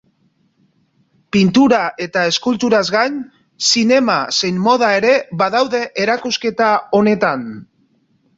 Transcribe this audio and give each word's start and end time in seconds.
Pintura 1.35 1.81
eta 2.05 2.23
eskulturaz 2.31 2.81
gain, 2.95 3.19
zinema 3.73 4.17
zein 4.41 4.59
moda 4.69 4.91
ere 5.03 5.13
badaude 5.43 5.83
erakusketa 6.07 6.73
honetan. 7.01 7.47